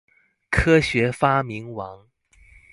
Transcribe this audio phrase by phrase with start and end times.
[0.49, 2.07] 科學發明王